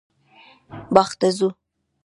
باغ 0.95 1.09
ته 1.19 1.27
ځو 1.37 1.47